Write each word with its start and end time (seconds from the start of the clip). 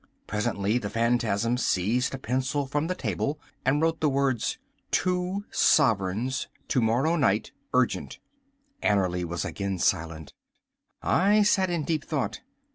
Presently 0.25 0.79
the 0.79 0.89
phantasm 0.89 1.59
seized 1.59 2.15
a 2.15 2.17
pencil 2.17 2.65
from 2.65 2.87
the 2.87 2.95
table, 2.95 3.39
and 3.63 3.79
wrote 3.83 3.99
the 4.01 4.09
words, 4.09 4.57
'Two 4.89 5.45
sovereigns, 5.51 6.47
to 6.69 6.81
morrow 6.81 7.15
night, 7.15 7.51
urgent.'" 7.71 8.17
Annerly 8.81 9.23
was 9.23 9.45
again 9.45 9.77
silent. 9.77 10.33
I 11.03 11.43
sat 11.43 11.69
in 11.69 11.83
deep 11.83 12.03
thought. 12.03 12.41